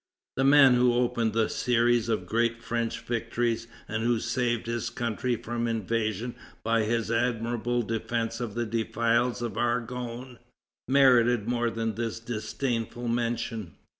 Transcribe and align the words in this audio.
The 0.35 0.43
man 0.43 0.73
who 0.73 0.95
opened 0.95 1.33
the 1.33 1.47
series 1.47 2.09
of 2.09 2.25
great 2.25 2.63
French 2.63 2.99
victories, 3.01 3.67
and 3.87 4.01
who 4.01 4.19
saved 4.19 4.65
his 4.65 4.89
country 4.89 5.35
from 5.35 5.67
invasion 5.67 6.33
by 6.63 6.85
his 6.85 7.11
admirable 7.11 7.83
defence 7.83 8.39
of 8.39 8.55
the 8.55 8.65
defiles 8.65 9.43
of 9.43 9.57
Argonne, 9.59 10.39
merited 10.87 11.47
more 11.47 11.69
than 11.69 11.93
this 11.93 12.19
disdainful 12.19 13.09
mention. 13.09 13.75